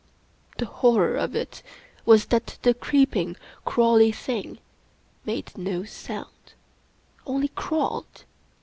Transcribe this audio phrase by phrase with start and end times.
[0.57, 1.61] The horror of it
[2.07, 4.57] was that the creeping, crawly thing
[5.25, 6.53] made no sound—
[7.27, 8.23] only crawled!